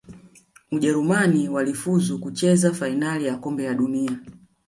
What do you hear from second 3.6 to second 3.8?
la